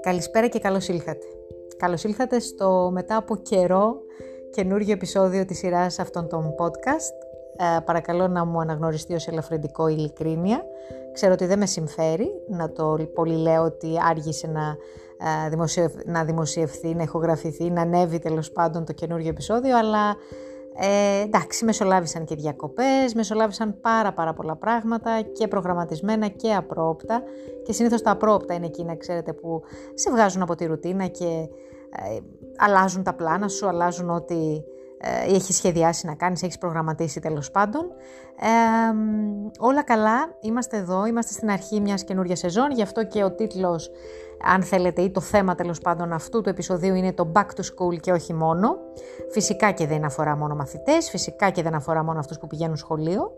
[0.00, 1.26] Καλησπέρα και καλώς ήλθατε.
[1.76, 4.00] Καλώς ήλθατε στο μετά από καιρό
[4.50, 7.14] καινούργιο επεισόδιο της σειράς αυτών των podcast.
[7.56, 10.64] Ε, παρακαλώ να μου αναγνωριστεί ως ελαφρυντικό ειλικρίνεια.
[11.12, 14.76] Ξέρω ότι δεν με συμφέρει να το πολύ λέω ότι άργησε να,
[15.46, 20.16] ε, να δημοσιευθεί, να ηχογραφηθεί, να ανέβει τέλος πάντων το καινούργιο επεισόδιο, αλλά
[20.82, 27.22] ε, εντάξει, μεσολάβησαν και διακοπές, μεσολάβησαν πάρα πάρα πολλά πράγματα και προγραμματισμένα και απρόπτα.
[27.64, 29.62] Και συνήθως τα απρόπτα είναι εκείνα, ξέρετε, που
[29.94, 31.48] σε βγάζουν από τη ρουτίνα και
[31.90, 32.18] ε,
[32.56, 34.36] αλλάζουν τα πλάνα σου, αλλάζουν ό,τι
[35.02, 37.92] ε, έχει σχεδιάσει να κάνεις, έχεις προγραμματίσει τέλος πάντων.
[38.40, 38.46] Ε,
[39.58, 43.90] όλα καλά, είμαστε εδώ, είμαστε στην αρχή μιας καινούργιας σεζόν, γι' αυτό και ο τίτλος,
[44.54, 48.00] αν θέλετε, ή το θέμα τέλος πάντων αυτού του επεισοδίου είναι το Back to School
[48.00, 48.76] και όχι μόνο.
[49.30, 53.32] Φυσικά και δεν αφορά μόνο μαθητές, φυσικά και δεν αφορά μόνο αυτούς που πηγαίνουν σχολείο.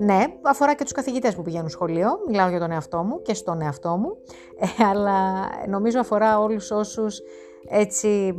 [0.00, 3.60] Ναι, αφορά και τους καθηγητές που πηγαίνουν σχολείο, μιλάω για τον εαυτό μου και στον
[3.60, 4.16] εαυτό μου,
[4.58, 7.20] ε, αλλά νομίζω αφορά όλους όσους
[7.68, 8.34] έτσι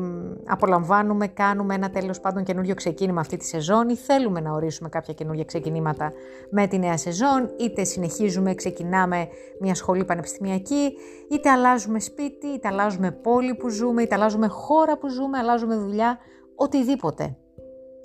[0.46, 5.14] απολαμβάνουμε, κάνουμε ένα τέλος πάντων καινούριο ξεκίνημα αυτή τη σεζόν ή θέλουμε να ορίσουμε κάποια
[5.14, 6.12] καινούργια ξεκινήματα
[6.52, 9.28] με τη νέα σεζόν, είτε συνεχίζουμε, ξεκινάμε
[9.60, 10.94] μια σχολή πανεπιστημιακή,
[11.32, 16.18] είτε αλλάζουμε σπίτι, είτε αλλάζουμε πόλη που ζούμε, είτε αλλάζουμε χώρα που ζούμε, αλλάζουμε δουλειά,
[16.56, 17.38] οτιδήποτε.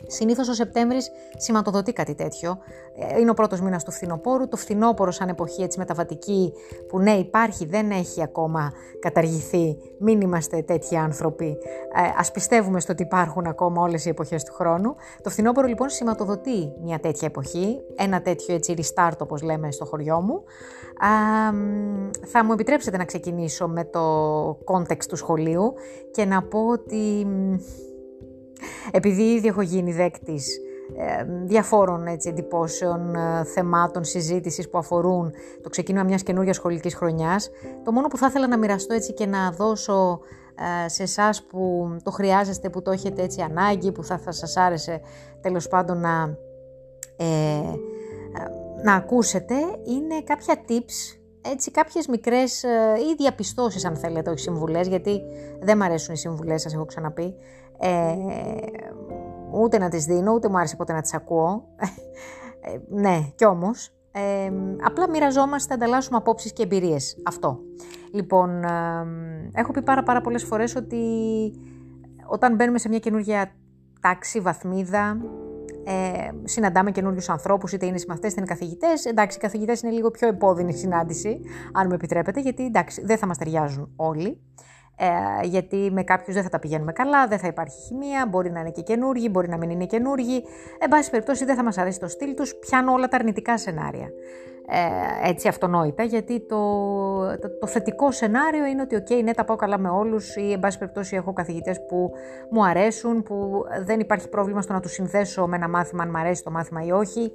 [0.07, 2.59] Συνήθως ο Σεπτέμβρης σηματοδοτεί κάτι τέτοιο.
[2.97, 4.49] Ε, είναι ο πρώτος μήνας του φθινοπόρου.
[4.49, 6.53] Το φθινόπωρο, σαν εποχή έτσι μεταβατική,
[6.89, 9.77] που ναι, υπάρχει, δεν έχει ακόμα καταργηθεί.
[9.99, 11.59] Μην είμαστε τέτοιοι άνθρωποι.
[11.95, 14.95] Ε, Α πιστεύουμε στο ότι υπάρχουν ακόμα όλες οι εποχές του χρόνου.
[15.23, 17.81] Το φθινόπωρο λοιπόν σηματοδοτεί μια τέτοια εποχή.
[17.97, 20.35] Ένα τέτοιο έτσι restart, όπως λέμε στο χωριό μου.
[20.99, 21.09] Α,
[22.27, 24.05] θα μου επιτρέψετε να ξεκινήσω με το
[24.65, 25.75] context του σχολείου
[26.11, 27.27] και να πω ότι
[28.91, 30.59] επειδή ήδη έχω γίνει δέκτης
[30.97, 37.51] ε, διαφόρων έτσι, εντυπώσεων, ε, θεμάτων, συζήτησης που αφορούν το ξεκίνημα μιας καινούργιας σχολικής χρονιάς,
[37.85, 40.21] το μόνο που θα ήθελα να μοιραστώ έτσι και να δώσω
[40.85, 44.57] ε, σε εσάς που το χρειάζεστε, που το έχετε έτσι ανάγκη, που θα, θα σας
[44.57, 45.01] άρεσε
[45.41, 46.37] τέλος πάντων να,
[48.85, 49.55] να ακούσετε,
[49.85, 51.19] είναι κάποια tips
[51.51, 52.63] έτσι κάποιες μικρές
[53.11, 55.23] ή διαπιστώσεις αν θέλετε, όχι συμβουλές, γιατί
[55.61, 57.35] δεν μου αρέσουν οι συμβουλές, σας έχω ξαναπεί,
[57.79, 58.15] ε,
[59.51, 61.65] ούτε να τις δίνω, ούτε μου άρεσε ποτέ να τις ακούω.
[62.67, 63.91] Ε, ναι, κι όμως.
[64.13, 64.51] Ε,
[64.85, 67.17] απλά μοιραζόμαστε, ανταλλάσσουμε απόψεις και εμπειρίες.
[67.25, 67.59] Αυτό.
[68.13, 68.65] Λοιπόν,
[69.53, 71.03] έχω πει πάρα πάρα πολλές φορές ότι
[72.27, 73.53] όταν μπαίνουμε σε μια καινούργια
[74.01, 75.17] τάξη, βαθμίδα,
[75.85, 79.05] ε, συναντάμε καινούριους ανθρώπους, είτε είναι συμμαθητές είτε είναι καθηγητές.
[79.05, 81.41] Εντάξει, οι καθηγητές είναι λίγο πιο επώδυνη συνάντηση,
[81.73, 84.41] αν μου επιτρέπετε, γιατί εντάξει, δεν θα μας ταιριάζουν όλοι
[84.97, 88.61] ε, γιατί με κάποιους δεν θα τα πηγαίνουμε καλά, δεν θα υπάρχει χημεία, μπορεί να
[88.61, 90.43] είναι και καινούργοι, μπορεί να μην είναι καινούργοι.
[90.79, 94.11] Εν πάση περιπτώσει, δεν θα μας αρέσει το στυλ τους, πιάνω όλα τα αρνητικά σενάρια.
[94.69, 96.57] Ε, έτσι αυτονόητα, γιατί το,
[97.39, 100.61] το, το, θετικό σενάριο είναι ότι, OK, ναι, τα πάω καλά με όλους, ή εν
[100.61, 102.13] πάση περιπτώσει έχω καθηγητές που
[102.51, 106.19] μου αρέσουν, που δεν υπάρχει πρόβλημα στο να τους συνθέσω με ένα μάθημα, αν μου
[106.19, 107.33] αρέσει το μάθημα ή όχι.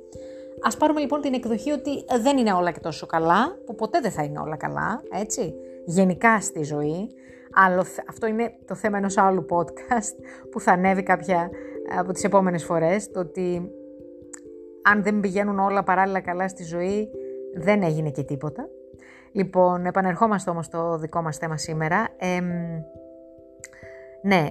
[0.62, 4.12] Α πάρουμε λοιπόν την εκδοχή ότι δεν είναι όλα και τόσο καλά, που ποτέ δεν
[4.12, 5.54] θα είναι όλα καλά, έτσι,
[5.86, 7.10] γενικά στη ζωή.
[7.54, 10.14] Άλλο, αυτό είναι το θέμα ενός άλλου podcast
[10.52, 11.50] που θα ανέβει κάποια
[11.98, 13.72] από τις επόμενες φορές, το ότι
[14.82, 17.10] αν δεν πηγαίνουν όλα παράλληλα καλά στη ζωή,
[17.56, 18.70] δεν έγινε και τίποτα.
[19.32, 22.08] Λοιπόν, επανερχόμαστε όμως στο δικό μας θέμα σήμερα.
[24.22, 24.50] ναι,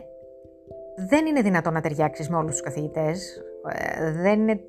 [1.09, 3.43] δεν είναι δυνατόν να ταιριάξεις με όλους τους καθηγητές.
[3.73, 4.61] Ε, δεν είναι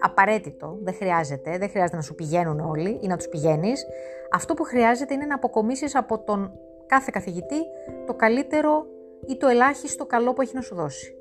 [0.00, 3.86] απαραίτητο, δεν χρειάζεται, δεν χρειάζεται να σου πηγαίνουν όλοι ή να τους πηγαίνεις.
[4.32, 6.52] Αυτό που χρειάζεται είναι να αποκομίσεις από τον
[6.86, 7.60] κάθε καθηγητή
[8.06, 8.86] το καλύτερο
[9.26, 11.16] ή το ελάχιστο καλό που έχει να σου δώσει.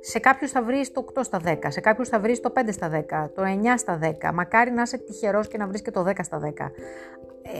[0.00, 2.88] Σε κάποιους θα βρεις το 8 στα 10, σε κάποιους θα βρεις το 5 στα
[2.88, 4.32] 10, το 9 στα 10.
[4.32, 6.70] Μακάρι να είσαι τυχερός και να βρεις και το 10 στα 10.
[7.42, 7.50] Ε,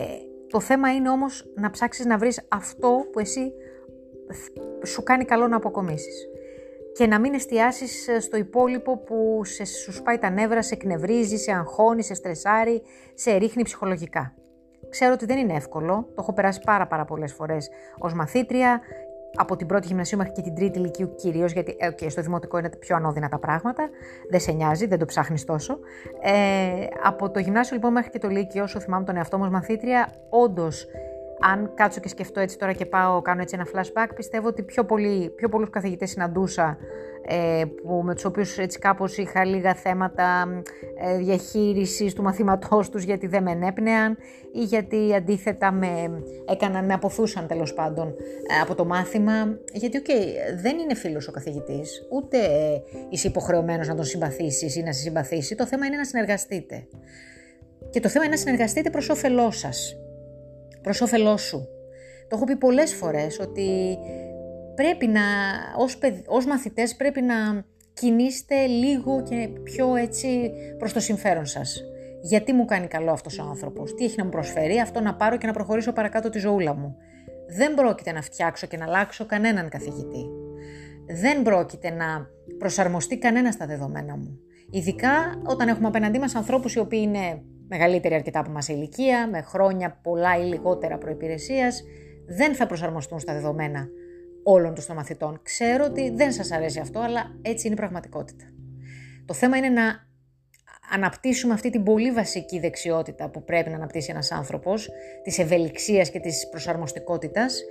[0.47, 3.53] το θέμα είναι όμως να ψάξεις να βρεις αυτό που εσύ
[4.84, 6.28] σου κάνει καλό να αποκομίσεις.
[6.93, 11.53] Και να μην εστιάσεις στο υπόλοιπο που σε, σου σπάει τα νεύρα, σε εκνευρίζει, σε
[11.53, 12.83] αγχώνει, σε στρεσάρει,
[13.15, 14.34] σε ρίχνει ψυχολογικά.
[14.91, 18.81] Ξέρω ότι δεν είναι εύκολο, το έχω περάσει πάρα πάρα πολλές φορές ως μαθήτρια,
[19.34, 22.71] από την πρώτη γυμνασίου μέχρι και την τρίτη ηλικίου κυρίως, γιατί okay, στο δημοτικό είναι
[22.78, 23.89] πιο ανώδυνα τα πράγματα,
[24.31, 25.78] δεν σε νοιάζει, δεν το ψάχνεις τόσο.
[26.22, 30.09] Ε, από το γυμνάσιο λοιπόν μέχρι και το λύκειο, όσο θυμάμαι τον εαυτό μου μαθήτρια,
[30.28, 30.87] όντως
[31.41, 34.84] αν κάτσω και σκεφτώ έτσι τώρα και πάω, κάνω έτσι ένα flashback, πιστεύω ότι πιο,
[34.84, 36.78] πολύ, πιο πολλούς καθηγητές συναντούσα
[37.27, 40.48] ε, που, με τους οποίους έτσι κάπως είχα λίγα θέματα
[41.01, 44.16] ε, διαχείρισης του μαθήματός τους γιατί δεν με ενέπνεαν
[44.53, 49.59] ή γιατί αντίθετα με έκαναν, με αποθούσαν τέλος πάντων ε, από το μάθημα.
[49.72, 50.25] Γιατί, okay,
[50.63, 52.39] δεν είναι φίλος ο καθηγητής, ούτε
[53.10, 56.87] είσαι υποχρεωμένος να τον συμπαθήσεις ή να σε συμπαθήσει, το θέμα είναι να συνεργαστείτε.
[57.91, 59.97] Και το θέμα είναι να συνεργαστείτε προς όφελός σας,
[60.82, 61.68] προς όφελός σου.
[62.28, 63.98] Το έχω πει πολλές φορές ότι
[64.74, 65.21] πρέπει να,
[65.77, 71.82] ως, ως μαθητές πρέπει να κινείστε λίγο και πιο έτσι προς το συμφέρον σας.
[72.22, 75.36] Γιατί μου κάνει καλό αυτός ο άνθρωπος, τι έχει να μου προσφέρει, αυτό να πάρω
[75.36, 76.97] και να προχωρήσω παρακάτω τη ζωούλα μου.
[77.56, 80.27] Δεν πρόκειται να φτιάξω και να αλλάξω κανέναν καθηγητή.
[81.21, 82.28] Δεν πρόκειται να
[82.59, 84.38] προσαρμοστεί κανένας στα δεδομένα μου.
[84.71, 89.43] Ειδικά όταν έχουμε απέναντί μας ανθρώπους οι οποίοι είναι μεγαλύτεροι αρκετά από μας ηλικία, με
[89.43, 91.83] χρόνια πολλά ή λιγότερα προϋπηρεσίας,
[92.27, 93.89] δεν θα προσαρμοστούν στα δεδομένα
[94.43, 95.41] όλων των μαθητών.
[95.43, 98.45] Ξέρω ότι δεν σας αρέσει αυτό, αλλά έτσι είναι η πραγματικότητα.
[99.25, 100.09] Το θέμα είναι να
[100.93, 104.91] αναπτύσσουμε αυτή την πολύ βασική δεξιότητα που πρέπει να αναπτύσσει ένας άνθρωπος,
[105.23, 107.63] της ευελιξίας και της προσαρμοστικότητας,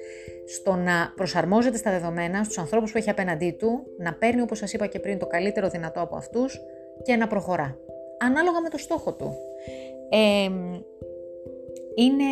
[0.48, 4.74] στο να προσαρμόζεται στα δεδομένα, στους ανθρώπους που έχει απέναντί του, να παίρνει όπως σας
[4.74, 6.60] είπα και πριν το καλύτερο δυνατό από αυτούς
[7.04, 7.78] και να προχωρά.
[8.22, 9.36] Ανάλογα με το στόχο του.
[11.96, 12.26] Είναι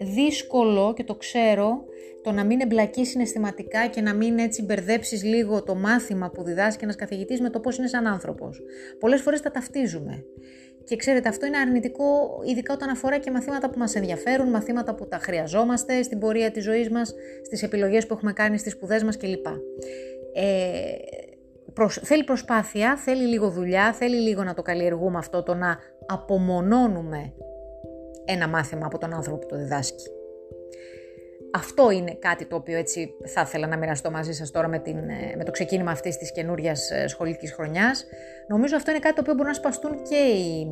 [0.00, 1.84] δύσκολο και το ξέρω
[2.22, 6.84] το να μην εμπλακεί συναισθηματικά και να μην έτσι μπερδέψεις λίγο το μάθημα που διδάσκει
[6.84, 8.62] ένας καθηγητής με το πώς είναι σαν άνθρωπος.
[8.98, 10.24] Πολλές φορές τα ταυτίζουμε.
[10.84, 15.08] Και ξέρετε, αυτό είναι αρνητικό, ειδικά όταν αφορά και μαθήματα που μας ενδιαφέρουν, μαθήματα που
[15.08, 17.14] τα χρειαζόμαστε στην πορεία της ζωής μας,
[17.44, 19.46] στις επιλογές που έχουμε κάνει στις σπουδές μας κλπ.
[19.46, 19.52] Ε,
[21.74, 27.32] προσ, θέλει προσπάθεια, θέλει λίγο δουλειά, θέλει λίγο να το καλλιεργούμε αυτό, το να απομονώνουμε
[28.24, 30.08] ένα μάθημα από τον άνθρωπο που το διδάσκει.
[31.52, 34.96] Αυτό είναι κάτι το οποίο έτσι θα ήθελα να μοιραστώ μαζί σας τώρα με, την,
[34.96, 38.06] ε, με το ξεκίνημα αυτής της καινούριας ε, σχολικής χρονιάς.
[38.48, 40.66] Νομίζω αυτό είναι κάτι το οποίο μπορούν να σπαστούν και οι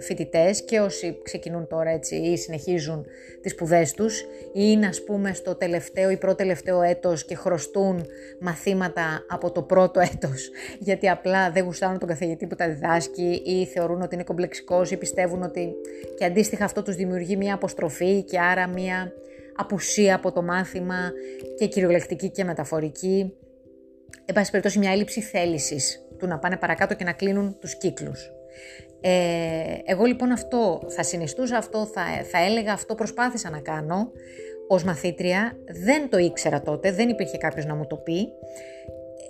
[0.00, 3.06] φοιτητές και όσοι ξεκινούν τώρα έτσι ή συνεχίζουν
[3.40, 8.06] τις σπουδές τους ή είναι ας πούμε στο τελευταίο ή πρώτο-τελευταίο έτος και χρωστούν
[8.40, 10.50] μαθήματα από το πρώτο έτος
[10.86, 14.96] γιατί απλά δεν γουστάρουν τον καθηγητή που τα διδάσκει ή θεωρούν ότι είναι κομπλεξικός ή
[14.96, 15.72] πιστεύουν ότι
[16.18, 19.12] και αντίστοιχα αυτό τους δημιουργεί μια αποστροφή και άρα μια
[19.56, 21.12] απουσία από το μάθημα
[21.58, 23.32] και κυριολεκτική και μεταφορική.
[24.24, 28.30] Εν πάση περιπτώσει μια έλλειψη θέλησης του να πάνε παρακάτω και να κλείνουν τους κύκλους.
[29.00, 29.10] Ε,
[29.84, 34.12] εγώ λοιπόν αυτό θα συνιστούσα, αυτό θα, θα έλεγα, αυτό προσπάθησα να κάνω
[34.68, 35.56] ως μαθήτρια.
[35.84, 38.28] Δεν το ήξερα τότε, δεν υπήρχε κάποιος να μου το πει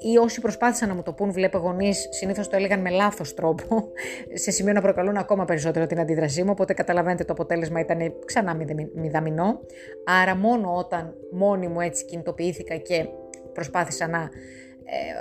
[0.03, 3.89] ή όσοι προσπάθησαν να μου το πούν, βλέπω γονεί, συνήθως το έλεγαν με λάθος τρόπο,
[4.43, 6.51] σε σημείο να προκαλούν ακόμα περισσότερο την αντίδρασή μου.
[6.51, 8.57] Οπότε καταλαβαίνετε το αποτέλεσμα ήταν ξανά
[8.95, 9.61] μηδαμινό.
[10.05, 13.09] Άρα, μόνο όταν μόνη μου έτσι κινητοποιήθηκα και
[13.53, 14.31] προσπάθησα να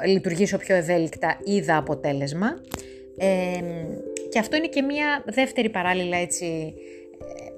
[0.04, 2.48] ε, λειτουργήσω πιο ευέλικτα, είδα αποτέλεσμα.
[3.20, 3.62] Ε,
[4.30, 6.74] και αυτό είναι και μία δεύτερη παράλληλα έτσι
[7.20, 7.50] ε,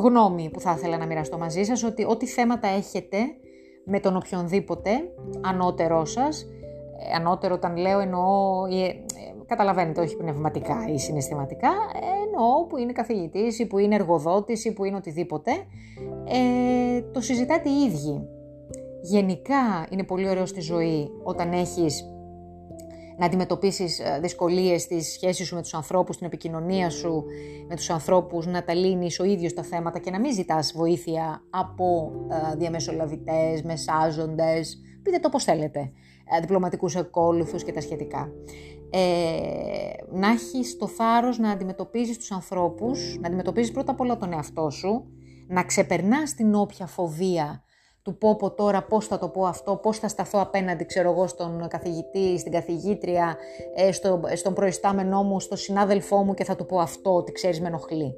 [0.00, 3.18] γνώμη που θα ήθελα να μοιραστώ μαζί σας, ότι ό,τι θέματα έχετε
[3.84, 4.90] με τον οποιονδήποτε
[5.40, 6.46] ανώτερό σας.
[7.10, 8.94] Ε, ανώτερο όταν λέω εννοώ, ε, ε,
[9.46, 11.72] καταλαβαίνετε, όχι πνευματικά ή συναισθηματικά,
[12.26, 15.50] εννοώ που είναι καθηγητής ή που είναι εργοδότης ή που είναι οτιδήποτε.
[16.24, 18.28] Ε, το συζητάτε οι ίδιοι.
[19.02, 22.04] Γενικά είναι πολύ ωραίο στη ζωή όταν έχεις
[23.20, 27.24] να αντιμετωπίσεις ε, δυσκολίες στη σχέση σου με τους ανθρώπους, στην επικοινωνία σου
[27.68, 31.42] με τους ανθρώπους, να τα λύνεις ο ίδιος τα θέματα και να μην ζητάς βοήθεια
[31.50, 32.12] από
[32.52, 35.92] ε, διαμεσολαβητές, μεσάζοντες, πείτε το πώς θέλετε,
[36.36, 38.32] ε, διπλωματικούς εκόλουθους και τα σχετικά.
[38.90, 38.98] Ε,
[40.12, 44.70] να έχεις το θάρρος να αντιμετωπίζεις τους ανθρώπους, να αντιμετωπίζεις πρώτα απ' όλα τον εαυτό
[44.70, 45.04] σου,
[45.46, 47.64] να ξεπερνάς την όποια φοβία
[48.02, 51.26] του πω πω τώρα πώς θα το πω αυτό, πώς θα σταθώ απέναντι ξέρω εγώ
[51.26, 53.36] στον καθηγητή, στην καθηγήτρια,
[53.74, 57.60] ε, στο, στον προϊστάμενό μου, στον συνάδελφό μου και θα του πω αυτό ότι ξέρεις
[57.60, 58.14] με ενοχλεί.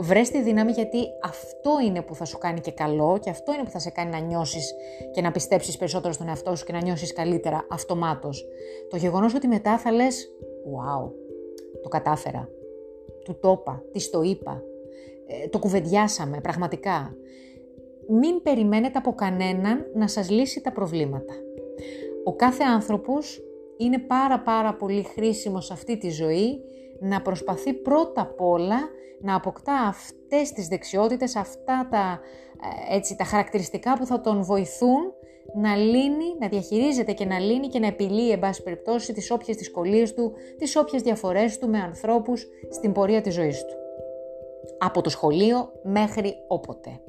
[0.00, 3.62] Βρες τη δύναμη γιατί αυτό είναι που θα σου κάνει και καλό και αυτό είναι
[3.62, 4.74] που θα σε κάνει να νιώσεις
[5.12, 8.46] και να πιστέψεις περισσότερο στον εαυτό σου και να νιώσεις καλύτερα αυτομάτως.
[8.90, 10.28] Το γεγονός ότι μετά θα λες
[10.74, 11.10] «Wow,
[11.82, 12.48] το κατάφερα,
[13.24, 14.62] του το είπα, της το είπα,
[15.26, 17.16] ε, το κουβεντιάσαμε πραγματικά»
[18.08, 21.34] μην περιμένετε από κανέναν να σας λύσει τα προβλήματα.
[22.24, 23.42] Ο κάθε άνθρωπος
[23.76, 26.60] είναι πάρα πάρα πολύ χρήσιμο σε αυτή τη ζωή
[27.00, 28.78] να προσπαθεί πρώτα απ' όλα
[29.20, 32.20] να αποκτά αυτές τις δεξιότητες, αυτά τα,
[32.90, 35.12] ε, έτσι, τα χαρακτηριστικά που θα τον βοηθούν
[35.54, 39.56] να λύνει, να διαχειρίζεται και να λύνει και να επιλύει, εν πάση περιπτώσει, τις όποιες
[39.56, 43.74] δυσκολίες του, τις όποιες διαφορές του με ανθρώπους στην πορεία της ζωής του.
[44.78, 47.00] Από το σχολείο μέχρι όποτε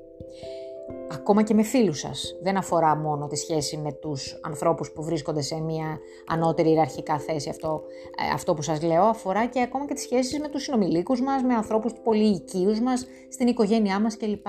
[1.11, 2.35] ακόμα και με φίλους σας.
[2.41, 7.49] Δεν αφορά μόνο τη σχέση με τους ανθρώπους που βρίσκονται σε μια ανώτερη ιεραρχικά θέση
[7.49, 7.83] αυτό,
[8.29, 11.43] ε, αυτό που σας λέω, αφορά και ακόμα και τις σχέσεις με τους συνομιλίκους μας,
[11.43, 14.47] με ανθρώπους πολύ οικείους μας, στην οικογένειά μας κλπ.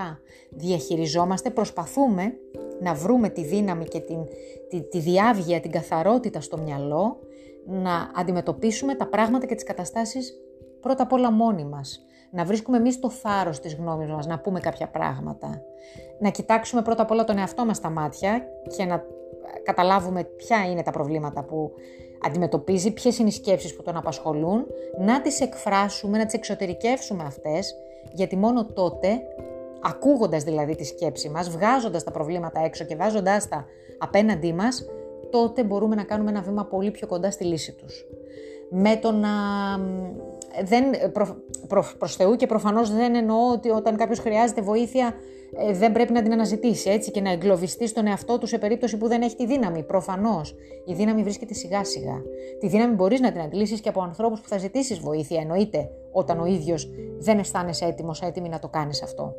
[0.50, 2.32] Διαχειριζόμαστε, προσπαθούμε
[2.80, 4.18] να βρούμε τη δύναμη και την,
[4.68, 7.18] τη, τη διάβγεια, την καθαρότητα στο μυαλό,
[7.66, 10.34] να αντιμετωπίσουμε τα πράγματα και τις καταστάσεις
[10.80, 12.04] πρώτα απ' όλα μόνοι μας.
[12.30, 15.62] Να βρίσκουμε εμείς το θάρρος της γνώμης μας, να πούμε κάποια πράγματα.
[16.18, 18.46] Να κοιτάξουμε πρώτα απ' όλα τον εαυτό μας στα μάτια
[18.76, 19.04] και να
[19.62, 21.72] καταλάβουμε ποια είναι τα προβλήματα που
[22.26, 24.66] αντιμετωπίζει, ποιες είναι οι σκέψεις που τον απασχολούν,
[24.98, 27.74] να τις εκφράσουμε, να τις εξωτερικεύσουμε αυτές,
[28.12, 29.20] γιατί μόνο τότε,
[29.82, 33.64] ακούγοντας δηλαδή τη σκέψη μας, βγάζοντας τα προβλήματα έξω και βάζοντάς τα
[33.98, 34.84] απέναντί μας,
[35.30, 38.06] τότε μπορούμε να κάνουμε ένα βήμα πολύ πιο κοντά στη λύση τους.
[38.70, 39.28] Με το να...
[40.64, 41.36] Δεν, προ,
[41.68, 45.14] προ, προς Θεού και προφανώς δεν εννοώ ότι όταν κάποιος χρειάζεται βοήθεια
[45.56, 48.96] ε, δεν πρέπει να την αναζητήσει έτσι και να εγκλωβιστεί στον εαυτό του σε περίπτωση
[48.96, 49.82] που δεν έχει τη δύναμη.
[49.82, 50.54] Προφανώς.
[50.84, 52.22] Η δύναμη βρίσκεται σιγά σιγά.
[52.60, 56.40] Τη δύναμη μπορείς να την αντλήσεις και από ανθρώπους που θα ζητήσεις βοήθεια, εννοείται, όταν
[56.40, 59.34] ο ίδιος δεν αισθάνεσαι έτοιμος, έτοιμη να το κάνεις αυτό.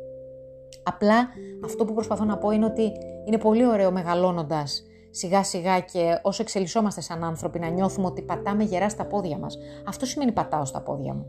[0.82, 1.28] Απλά
[1.64, 2.92] αυτό που προσπαθώ να πω είναι ότι
[3.26, 8.64] είναι πολύ ωραίο μεγαλώνοντας σιγά σιγά και όσο εξελισσόμαστε σαν άνθρωποι να νιώθουμε ότι πατάμε
[8.64, 9.58] γερά στα πόδια μας.
[9.86, 11.26] Αυτό σημαίνει πατάω στα πόδια μου.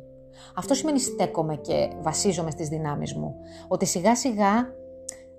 [0.56, 3.36] Αυτό σημαίνει στέκομαι και βασίζομαι στις δυνάμεις μου.
[3.68, 4.74] Ότι σιγά σιγά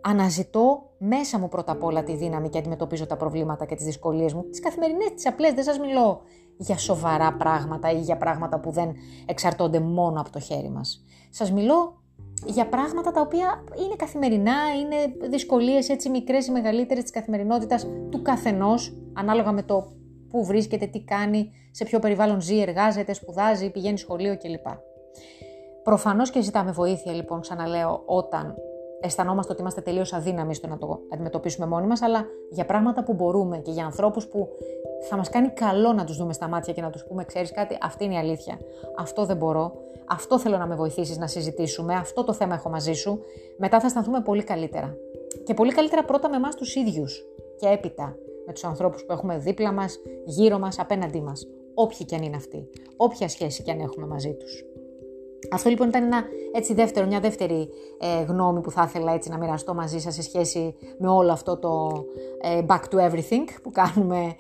[0.01, 4.33] αναζητώ μέσα μου πρώτα απ' όλα τη δύναμη και αντιμετωπίζω τα προβλήματα και τις δυσκολίες
[4.33, 4.45] μου.
[4.51, 6.21] Τις καθημερινές, τις απλές, δεν σας μιλώ
[6.57, 8.93] για σοβαρά πράγματα ή για πράγματα που δεν
[9.27, 11.05] εξαρτώνται μόνο από το χέρι μας.
[11.31, 12.03] Σας μιλώ
[12.45, 18.23] για πράγματα τα οποία είναι καθημερινά, είναι δυσκολίες έτσι μικρές ή μεγαλύτερες της καθημερινότητας του
[18.23, 19.93] καθενός, ανάλογα με το
[20.29, 24.67] πού βρίσκεται, τι κάνει, σε ποιο περιβάλλον ζει, εργάζεται, σπουδάζει, πηγαίνει σχολείο κλπ.
[25.83, 28.55] Προφανώς και ζητάμε βοήθεια λοιπόν, ξαναλέω, όταν
[29.01, 33.13] αισθανόμαστε ότι είμαστε τελείως αδύναμοι στο να το αντιμετωπίσουμε μόνοι μας, αλλά για πράγματα που
[33.13, 34.49] μπορούμε και για ανθρώπους που
[35.09, 37.79] θα μας κάνει καλό να τους δούμε στα μάτια και να τους πούμε, ξέρεις κάτι,
[37.83, 38.59] αυτή είναι η αλήθεια,
[38.99, 39.73] αυτό δεν μπορώ,
[40.07, 43.21] αυτό θέλω να με βοηθήσεις να συζητήσουμε, αυτό το θέμα έχω μαζί σου,
[43.57, 44.97] μετά θα αισθανθούμε πολύ καλύτερα.
[45.45, 47.25] Και πολύ καλύτερα πρώτα με εμάς τους ίδιους
[47.59, 51.47] και έπειτα με τους ανθρώπους που έχουμε δίπλα μας, γύρω μας, απέναντί μας.
[51.75, 54.65] Όποιοι και αν είναι αυτοί, όποια σχέση και αν έχουμε μαζί τους.
[55.53, 59.39] Αυτό λοιπόν ήταν ένα έτσι δεύτερο, μια δεύτερη ε, γνώμη που θα ήθελα έτσι να
[59.39, 62.05] μοιραστώ μαζί σας σε σχέση με όλο αυτό το
[62.43, 64.35] ε, back to everything που κάνουμε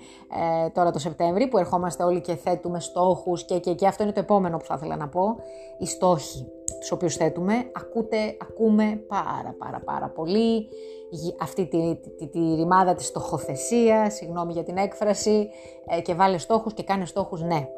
[0.64, 4.12] ε, τώρα το Σεπτέμβρη, που ερχόμαστε όλοι και θέτουμε στόχους και, και, και αυτό είναι
[4.12, 5.36] το επόμενο που θα ήθελα να πω,
[5.78, 6.46] οι στόχοι
[6.80, 10.68] τους οποίους θέτουμε, ακούτε, ακούμε πάρα πάρα πάρα πολύ
[11.40, 15.48] αυτή τη, τη, τη, ρημάδα της στοχοθεσίας, συγγνώμη για την έκφραση,
[15.86, 17.68] ε, και βάλε στόχους και κάνε στόχους, ναι.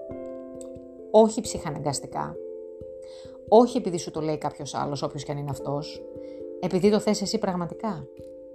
[1.11, 2.37] Όχι ψυχαναγκαστικά,
[3.49, 6.03] όχι επειδή σου το λέει κάποιος άλλος, όποιος και αν είναι αυτός,
[6.61, 8.07] επειδή το θες εσύ πραγματικά.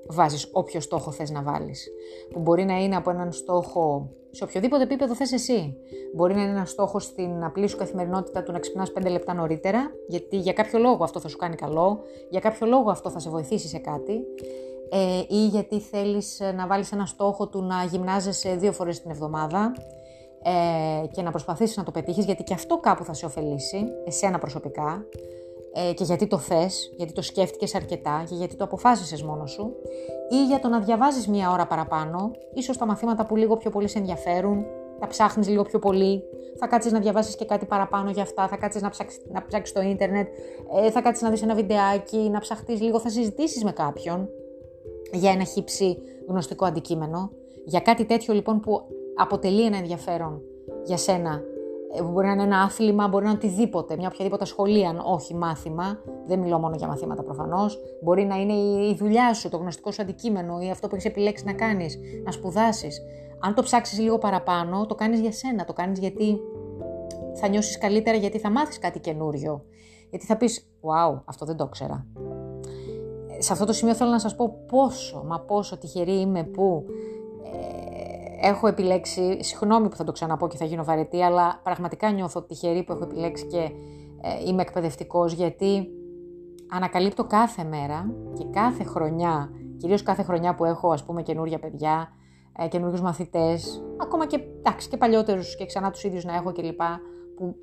[0.07, 1.87] Βάζεις όποιο στόχο θες να βάλεις.
[2.33, 5.77] Που μπορεί να είναι από έναν στόχο σε οποιοδήποτε επίπεδο θες εσύ.
[6.15, 9.91] Μπορεί να είναι ένας στόχος στην απλή σου καθημερινότητα του να ξυπνάς 5 λεπτά νωρίτερα,
[10.07, 13.29] γιατί για κάποιο λόγο αυτό θα σου κάνει καλό, για κάποιο λόγο αυτό θα σε
[13.29, 14.21] βοηθήσει σε κάτι,
[14.89, 19.71] ε, ή γιατί θέλεις να βάλεις ένα στόχο του να γυμνάζεσαι δύο φορές την εβδομάδα,
[20.43, 24.37] ε, και να προσπαθήσεις να το πετύχεις γιατί και αυτό κάπου θα σε ωφελήσει, εσένα
[24.37, 25.05] προσωπικά.
[25.73, 29.75] Ε, και γιατί το θες, γιατί το σκέφτηκες αρκετά και γιατί το αποφάσισες μόνος σου.
[30.29, 33.87] Ή για το να διαβάζεις μία ώρα παραπάνω, ίσως τα μαθήματα που λίγο πιο πολύ
[33.87, 34.65] σε ενδιαφέρουν,
[34.99, 36.23] τα ψάχνεις λίγο πιο πολύ,
[36.59, 39.69] θα κάτσεις να διαβάσεις και κάτι παραπάνω για αυτά, θα κάτσεις να ψάξεις, να ψάξεις
[39.69, 40.27] στο ίντερνετ,
[40.83, 44.29] ε, θα κάτσεις να δεις ένα βιντεάκι, να ψαχτείς λίγο, θα συζητήσεις με κάποιον
[45.13, 47.31] για ένα χύψη γνωστικό αντικείμενο.
[47.65, 48.81] Για κάτι τέτοιο λοιπόν που
[49.21, 50.41] αποτελεί ένα ενδιαφέρον
[50.85, 51.41] για σένα.
[51.95, 55.35] Ε, μπορεί να είναι ένα άθλημα, μπορεί να είναι οτιδήποτε, μια οποιαδήποτε σχολεία, αν όχι
[55.35, 55.99] μάθημα.
[56.27, 57.79] Δεν μιλώ μόνο για μαθήματα προφανώς.
[58.01, 61.45] Μπορεί να είναι η δουλειά σου, το γνωστικό σου αντικείμενο ή αυτό που έχεις επιλέξει
[61.45, 63.01] να κάνεις, να σπουδάσεις.
[63.39, 65.65] Αν το ψάξεις λίγο παραπάνω, το κάνεις για σένα.
[65.65, 66.39] Το κάνεις γιατί
[67.33, 69.63] θα νιώσεις καλύτερα, γιατί θα μάθεις κάτι καινούριο.
[70.09, 72.05] Γιατί θα πεις, Wow, αυτό δεν το ήξερα.
[73.37, 76.85] Ε, σε αυτό το σημείο θέλω να σας πω πόσο, μα πόσο τυχερή είμαι που
[78.41, 82.83] έχω επιλέξει, συγγνώμη που θα το ξαναπώ και θα γίνω βαρετή, αλλά πραγματικά νιώθω τυχερή
[82.83, 83.57] που έχω επιλέξει και
[84.21, 85.87] ε, είμαι εκπαιδευτικός γιατί
[86.71, 92.13] ανακαλύπτω κάθε μέρα και κάθε χρονιά, κυρίως κάθε χρονιά που έχω ας πούμε καινούργια παιδιά,
[92.57, 96.81] ε, καινούριους μαθητές, ακόμα και, εντάξει, και παλιότερους και ξανά τους ίδιους να έχω κλπ.
[97.35, 97.55] που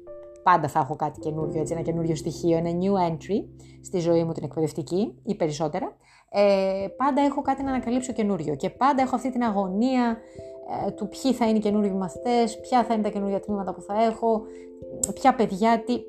[0.43, 3.45] πάντα θα έχω κάτι καινούριο, έτσι, ένα καινούριο στοιχείο, ένα new entry
[3.83, 5.97] στη ζωή μου την εκπαιδευτική ή περισσότερα.
[6.31, 10.58] Ε, πάντα έχω κάτι να ανακαλύψω καινούριο και πάντα έχω αυτή την αγωνία ε,
[10.95, 14.03] του ποιοι θα είναι οι καινούργιοι μαθητές, ποια θα είναι τα καινούργια τμήματα που θα
[14.03, 14.43] έχω,
[15.15, 16.01] ποια παιδιά, τι...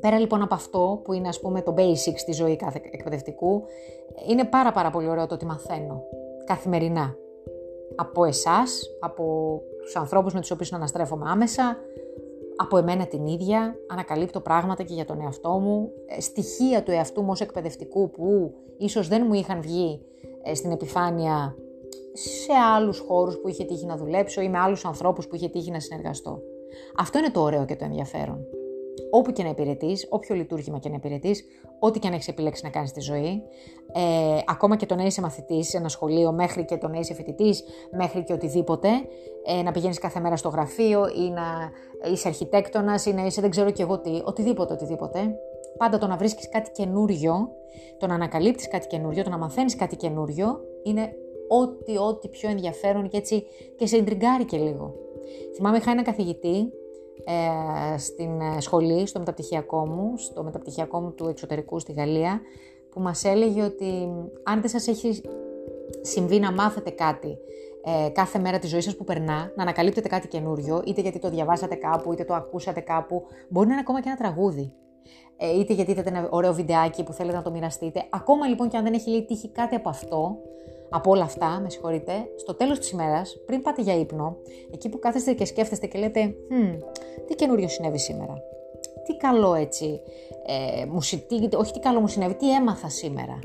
[0.00, 3.62] Πέρα λοιπόν από αυτό που είναι ας πούμε το basic στη ζωή κάθε εκπαιδευτικού,
[4.28, 6.02] είναι πάρα πάρα πολύ ωραίο το ότι μαθαίνω
[6.44, 7.16] καθημερινά.
[7.94, 11.76] Από εσάς, από τους ανθρώπους με τους οποίους αναστρέφομαι άμεσα,
[12.56, 17.22] από εμένα την ίδια, ανακαλύπτω πράγματα και για τον εαυτό μου, ε, στοιχεία του εαυτού
[17.22, 20.00] μου ως εκπαιδευτικού που ίσως δεν μου είχαν βγει
[20.42, 21.56] ε, στην επιφάνεια
[22.12, 25.70] σε άλλους χώρους που είχε τύχει να δουλέψω ή με άλλους ανθρώπους που είχε τύχει
[25.70, 26.40] να συνεργαστώ.
[26.98, 28.46] Αυτό είναι το ωραίο και το ενδιαφέρον.
[29.10, 31.44] όπου και να υπηρετείς, όποιο λειτουργήμα και να υπηρετείς,
[31.78, 33.42] ό,τι και αν έχεις επιλέξει να κάνεις στη ζωή.
[33.92, 37.14] Ε, ακόμα και το να είσαι μαθητής σε ένα σχολείο, μέχρι και το να είσαι
[37.14, 37.64] φοιτητής,
[37.96, 38.88] μέχρι και οτιδήποτε.
[39.46, 41.70] Ε, να πηγαίνεις κάθε μέρα στο γραφείο ή να
[42.12, 45.34] είσαι αρχιτέκτονας ή να είσαι δεν ξέρω και εγώ τι, οτιδήποτε, οτιδήποτε.
[45.78, 47.50] Πάντα το να βρίσκεις κάτι καινούριο,
[47.98, 51.12] το να ανακαλύπτεις κάτι καινούριο, το να μαθαίνεις κάτι καινούριο, είναι
[51.60, 53.44] ό,τι, ό,τι πιο ενδιαφέρον και έτσι
[53.76, 54.94] και σε εντριγκάρει και λίγο.
[55.54, 56.72] Θυμάμαι, είχα ένα καθηγητή
[57.24, 62.40] ε, στην ε, σχολή, στο μεταπτυχιακό μου, στο μεταπτυχιακό μου του εξωτερικού στη Γαλλία,
[62.90, 64.08] που μας έλεγε ότι
[64.42, 65.20] αν δεν σας έχει
[66.00, 67.38] συμβεί να μάθετε κάτι
[67.84, 71.30] ε, κάθε μέρα της ζωής σας που περνά, να ανακαλύπτετε κάτι καινούριο, είτε γιατί το
[71.30, 74.72] διαβάσατε κάπου, είτε το ακούσατε κάπου, μπορεί να είναι ακόμα και ένα τραγούδι.
[75.36, 78.04] Ε, είτε γιατί είδατε ένα ωραίο βιντεάκι που θέλετε να το μοιραστείτε.
[78.10, 80.36] Ακόμα λοιπόν και αν δεν έχει λέει τύχει κάτι από αυτό,
[80.94, 84.36] από όλα αυτά, με συγχωρείτε, στο τέλος της ημέρας, πριν πάτε για ύπνο,
[84.72, 86.78] εκεί που κάθεστε και σκέφτεστε και λέτε hm,
[87.26, 88.42] τι καινούριο συνέβη σήμερα,
[89.04, 90.00] τι καλό έτσι,
[90.46, 93.38] ε, μου, τι, όχι τι καλό μου συνέβη, τι έμαθα σήμερα,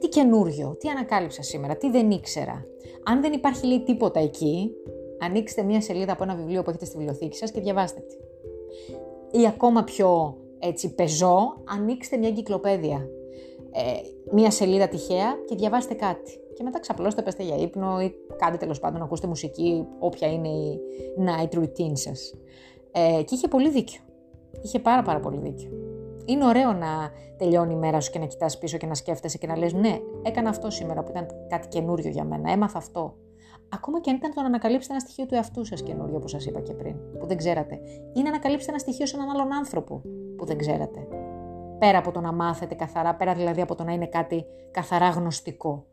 [0.00, 2.66] τι καινούριο, τι ανακάλυψα σήμερα, τι δεν ήξερα.
[3.04, 4.70] Αν δεν υπάρχει λέει τίποτα εκεί,
[5.18, 8.16] ανοίξτε μία σελίδα από ένα βιβλίο που έχετε στη βιβλιοθήκη σας και διαβάστε τη.
[9.40, 13.08] Ή ακόμα πιο έτσι πεζό, ανοίξτε μια εγκυκλοπαίδεια.
[13.72, 13.82] Ε,
[14.32, 18.80] μία σελίδα τυχαία και διαβάστε κάτι και μετά ξαπλώστε, πέστε για ύπνο ή κάντε τέλος
[18.80, 20.80] πάντων να ακούσετε μουσική, όποια είναι η
[21.18, 22.34] night routine σας.
[22.92, 24.00] Ε, και είχε πολύ δίκιο.
[24.62, 25.70] Είχε πάρα πάρα πολύ δίκιο.
[26.24, 29.46] Είναι ωραίο να τελειώνει η μέρα σου και να κοιτάς πίσω και να σκέφτεσαι και
[29.46, 33.16] να λες ναι, έκανα αυτό σήμερα που ήταν κάτι καινούριο για μένα, έμαθα αυτό.
[33.68, 36.46] Ακόμα και αν ήταν το να ανακαλύψετε ένα στοιχείο του εαυτού σας καινούριο, όπως σας
[36.46, 37.80] είπα και πριν, που δεν ξέρατε.
[38.12, 40.02] Ή να ανακαλύψετε ένα στοιχείο σε έναν άλλον άνθρωπο
[40.36, 41.06] που δεν ξέρατε.
[41.78, 45.86] Πέρα από το να μάθετε καθαρά, πέρα δηλαδή από το να είναι κάτι καθαρά γνωστικό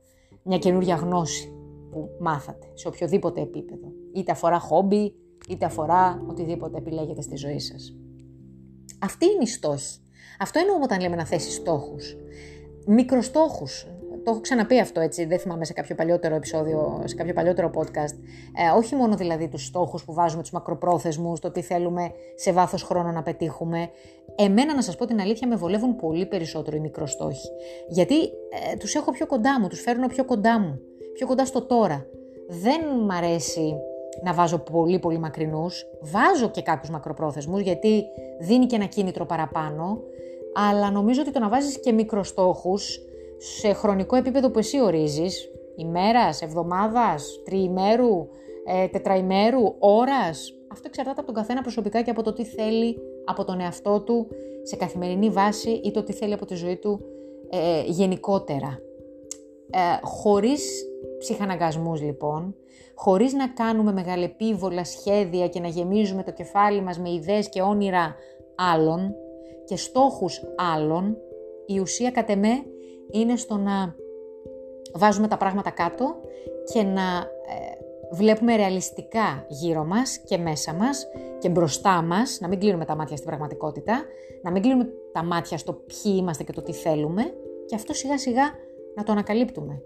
[0.44, 1.54] μια καινούργια γνώση
[1.92, 3.92] που μάθατε σε οποιοδήποτε επίπεδο.
[4.14, 5.16] Είτε αφορά χόμπι,
[5.50, 7.96] είτε αφορά οτιδήποτε επιλέγετε στη ζωή σας.
[9.00, 9.98] Αυτή είναι η στόχη.
[10.40, 12.18] Αυτό εννοούμε όταν λέμε να θέσει στόχους.
[12.88, 13.88] Μικροστόχους.
[14.24, 18.16] Το έχω ξαναπεί αυτό έτσι, δεν θυμάμαι σε κάποιο παλιότερο επεισόδιο, σε κάποιο παλιότερο podcast.
[18.58, 22.84] Ε, όχι μόνο δηλαδή τους στόχους που βάζουμε, τους μακροπρόθεσμους, το τι θέλουμε σε βάθος
[22.84, 23.90] χρόνου να πετύχουμε.
[24.36, 27.48] Εμένα να σας πω την αλήθεια με βολεύουν πολύ περισσότερο οι μικροστόχοι.
[27.88, 30.80] Γιατί ε, τους έχω πιο κοντά μου, τους φέρνω πιο κοντά μου,
[31.14, 32.06] πιο κοντά στο τώρα.
[32.48, 33.76] Δεν μ' αρέσει
[34.24, 38.04] να βάζω πολύ πολύ μακρινούς, βάζω και κάποιους μακροπρόθεσμους γιατί
[38.40, 40.02] δίνει και ένα κίνητρο παραπάνω,
[40.54, 43.00] αλλά νομίζω ότι το να βάζεις και μικροστόχους
[43.44, 48.28] σε χρονικό επίπεδο που εσύ ορίζεις, ημέρας, εβδομάδας, τριημέρου,
[48.66, 53.44] ε, τετραημέρου, ώρας, αυτό εξαρτάται από τον καθένα προσωπικά και από το τι θέλει από
[53.44, 54.28] τον εαυτό του
[54.64, 57.00] σε καθημερινή βάση ή το τι θέλει από τη ζωή του
[57.50, 58.80] ε, γενικότερα.
[59.70, 60.86] Ε, χωρίς
[61.18, 62.56] ψυχαναγκασμούς λοιπόν,
[62.96, 68.16] χωρίς να κάνουμε μεγαλεπίβολα σχέδια και να γεμίζουμε το κεφάλι μας με ιδέες και όνειρα
[68.56, 69.16] άλλων
[69.66, 70.42] και στόχους
[70.76, 71.18] άλλων,
[71.66, 72.64] η ουσία κατ' εμέ
[73.14, 73.96] είναι στο να
[74.94, 76.16] βάζουμε τα πράγματα κάτω
[76.74, 77.74] και να ε,
[78.12, 81.06] βλέπουμε ρεαλιστικά γύρω μας και μέσα μας
[81.40, 84.04] και μπροστά μας, να μην κλείνουμε τα μάτια στην πραγματικότητα,
[84.44, 87.34] να μην κλείνουμε τα μάτια στο ποιοι είμαστε και το τι θέλουμε
[87.66, 88.44] και αυτό σιγά σιγά
[88.96, 89.82] να το ανακαλύπτουμε.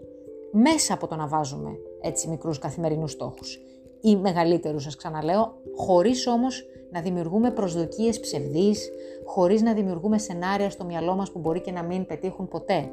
[0.52, 1.70] Μέσα από το να βάζουμε
[2.02, 3.60] έτσι μικρούς καθημερινούς στόχους
[4.02, 8.90] ή μεγαλύτερους σας ξαναλέω, χωρίς όμως να δημιουργούμε προσδοκίες ψευδείς,
[9.26, 12.90] χωρίς να δημιουργούμε σενάρια στο μυαλό μας που μπορεί και να μην πετύχουν ποτέ.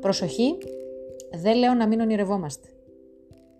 [0.00, 0.58] Προσοχή,
[1.34, 2.68] δεν λέω να μην ονειρευόμαστε.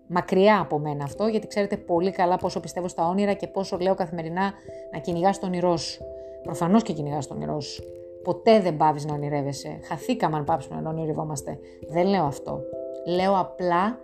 [0.07, 3.95] Μακριά από μένα αυτό, γιατί ξέρετε πολύ καλά πόσο πιστεύω στα όνειρα και πόσο λέω
[3.95, 4.53] καθημερινά
[4.93, 6.03] να κυνηγάς το όνειρό σου.
[6.43, 7.83] Προφανώς και κυνηγάς το όνειρό σου.
[8.23, 9.79] Ποτέ δεν πάβεις να ονειρεύεσαι.
[9.87, 11.59] Χαθήκαμε αν πάψουμε να ονειρευόμαστε.
[11.87, 12.61] Δεν λέω αυτό.
[13.07, 13.99] Λέω απλά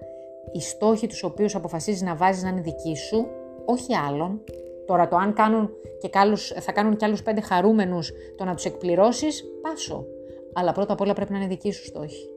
[0.52, 3.28] οι στόχοι τους οποίους αποφασίζεις να βάζεις να είναι δικοί σου,
[3.66, 4.42] όχι άλλων.
[4.86, 5.70] Τώρα το αν κάνουν
[6.00, 10.06] και κάλους, θα κάνουν κι άλλους πέντε χαρούμενους το να τους εκπληρώσεις, πάσο.
[10.54, 12.28] Αλλά πρώτα απ' όλα πρέπει να είναι δικοί σου στόχοι.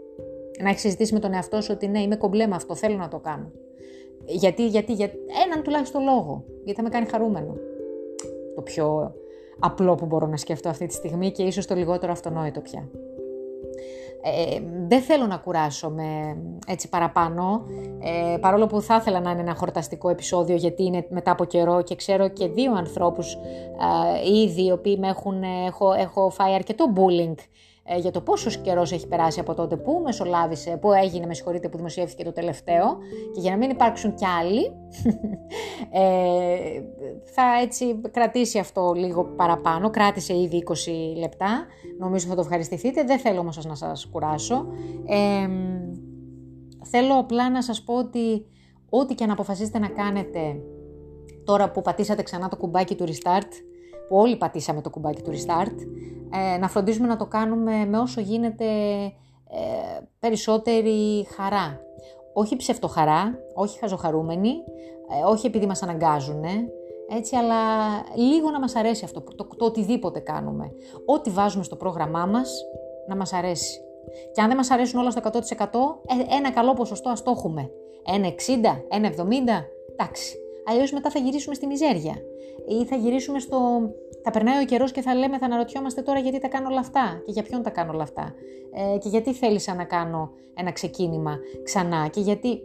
[0.63, 3.09] Να έχεις συζητήσει με τον εαυτό σου ότι ναι, είμαι κομπλέ με αυτό, θέλω να
[3.09, 3.53] το κάνω.
[4.25, 5.11] Γιατί, γιατί, για
[5.47, 6.45] έναν τουλάχιστον λόγο.
[6.65, 7.57] Γιατί θα με κάνει χαρούμενο.
[8.55, 9.15] Το πιο
[9.59, 12.89] απλό που μπορώ να σκεφτώ αυτή τη στιγμή και ίσως το λιγότερο αυτονόητο πια.
[14.29, 16.37] Ε, δεν θέλω να κουράσω με
[16.67, 17.65] έτσι παραπάνω,
[18.01, 21.83] ε, παρόλο που θα ήθελα να είναι ένα χορταστικό επεισόδιο γιατί είναι μετά από καιρό
[21.83, 26.93] και ξέρω και δύο ανθρώπους ε, ήδη οι οποίοι με έχουν, έχω, έχω φάει αρκετό
[26.97, 27.35] bullying
[27.89, 31.69] ε, για το πόσο καιρός έχει περάσει από τότε που μεσολάβησε, που έγινε, με συγχωρείτε,
[31.69, 32.99] που δημοσιεύθηκε το τελευταίο
[33.35, 34.65] και για να μην υπάρξουν κι άλλοι,
[35.91, 36.83] ε,
[37.25, 40.73] θα έτσι κρατήσει αυτό λίγο παραπάνω, κράτησε ήδη 20
[41.19, 41.67] λεπτά,
[41.99, 44.67] νομίζω θα το ευχαριστηθείτε, δεν θέλω όμως να σας κουράσω.
[45.07, 45.49] Ε,
[46.85, 48.47] θέλω απλά να σας πω ότι
[48.91, 50.57] ό,τι και αν αποφασίσετε να κάνετε
[51.45, 53.51] τώρα που πατήσατε ξανά το κουμπάκι του restart,
[54.09, 55.77] που όλοι πατήσαμε το κουμπάκι του restart,
[56.55, 58.65] ε, να φροντίζουμε να το κάνουμε με όσο γίνεται
[59.51, 61.81] ε, περισσότερη χαρά.
[62.33, 66.45] Όχι ψευτοχαρά, όχι χαζοχαρούμενη, ε, όχι επειδή μας αναγκάζουν,
[67.09, 67.57] έτσι, αλλά
[68.17, 70.71] λίγο να μας αρέσει αυτό, το, το, το οτιδήποτε κάνουμε.
[71.07, 72.53] Ό,τι βάζουμε στο πρόγραμμά μας,
[73.09, 73.81] να μας αρέσει.
[74.33, 77.71] Και αν δεν μας αρέσουν όλα στο 100%, ε, ένα καλό ποσοστό ας το έχουμε.
[78.15, 80.37] Ένα 60, ένα 70, εντάξει.
[80.69, 82.15] Αλλιώς μετά θα γυρίσουμε στη μιζέρια.
[82.69, 83.59] Ή θα γυρίσουμε στο...
[84.23, 87.23] Θα περνάει ο καιρός και θα λέμε, θα αναρωτιόμαστε τώρα γιατί τα κάνω όλα αυτά
[87.25, 88.35] και για ποιον τα κάνω όλα αυτά.
[88.95, 92.61] Ε, και γιατί θέλησα να κάνω ένα ξεκίνημα ξανά και γιατί...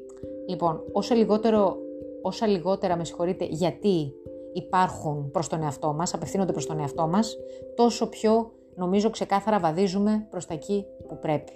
[0.47, 1.77] Λοιπόν, όσο λιγότερο,
[2.21, 4.13] όσα λιγότερα με συγχωρείτε γιατί
[4.53, 7.37] υπάρχουν προς τον εαυτό μας, απευθύνονται προς τον εαυτό μας,
[7.75, 11.51] τόσο πιο νομίζω ξεκάθαρα βαδίζουμε προς τα εκεί που πρέπει.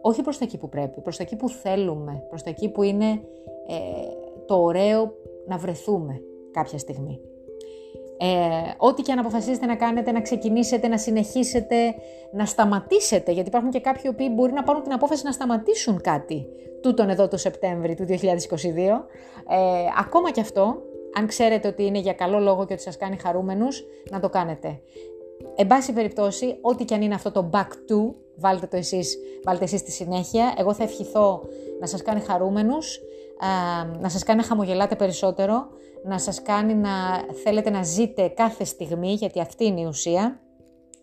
[0.00, 2.82] Όχι προς τα εκεί που πρέπει, προς τα εκεί που θέλουμε, προς τα εκεί που
[2.82, 3.06] είναι
[3.66, 3.76] ε,
[4.46, 5.12] το ωραίο
[5.48, 7.20] να βρεθούμε κάποια στιγμή.
[8.20, 8.26] Ε,
[8.76, 11.76] ό,τι και αν αποφασίσετε να κάνετε, να ξεκινήσετε, να συνεχίσετε,
[12.32, 16.46] να σταματήσετε, γιατί υπάρχουν και κάποιοι που μπορεί να πάρουν την απόφαση να σταματήσουν κάτι
[16.82, 18.14] τούτον εδώ το Σεπτέμβρη του 2022.
[18.14, 19.58] Ε,
[19.98, 20.82] ακόμα και αυτό,
[21.18, 24.80] αν ξέρετε ότι είναι για καλό λόγο και ότι σας κάνει χαρούμενους, να το κάνετε.
[25.56, 29.64] Εν πάση περιπτώσει, ό,τι και αν είναι αυτό το back to, βάλτε το εσείς, βάλτε
[29.64, 30.54] εσείς στη συνέχεια.
[30.58, 31.42] Εγώ θα ευχηθώ
[31.80, 33.00] να σας κάνει χαρούμενους,
[34.00, 35.66] να σας κάνει να χαμογελάτε περισσότερο,
[36.04, 36.90] να σας κάνει να
[37.44, 40.40] θέλετε να ζείτε κάθε στιγμή, γιατί αυτή είναι η ουσία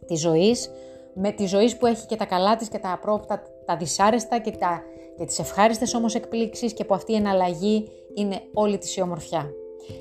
[0.05, 0.71] της ζωής,
[1.13, 4.51] με τη ζωή που έχει και τα καλά της και τα απρόπτα, τα δυσάρεστα και,
[4.51, 4.81] τα,
[5.17, 9.49] και τις ευχάριστες όμως εκπλήξεις και που αυτή η εναλλαγή είναι όλη της η ομορφιά.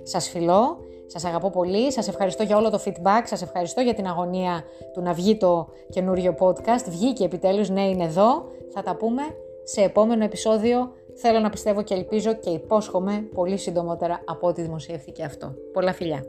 [0.02, 4.06] Σας φιλώ, σας αγαπώ πολύ, σας ευχαριστώ για όλο το feedback, σας ευχαριστώ για την
[4.06, 6.84] αγωνία του να βγει το καινούριο podcast.
[6.88, 9.22] Βγήκε επιτέλους, ναι είναι εδώ, θα τα πούμε
[9.64, 10.92] σε επόμενο επεισόδιο.
[11.14, 15.54] Θέλω να πιστεύω και ελπίζω και υπόσχομαι πολύ συντομότερα από ό,τι δημοσιεύθηκε αυτό.
[15.72, 16.24] Πολλά φιλιά!